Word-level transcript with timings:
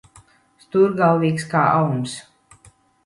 Stūrgalvīgs 0.63 1.45
kā 1.53 1.61
auns. 1.85 2.17